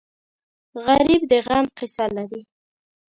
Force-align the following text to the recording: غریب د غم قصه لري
غریب 0.85 1.21
د 1.31 1.33
غم 1.47 1.65
قصه 1.77 2.05
لري 2.15 2.41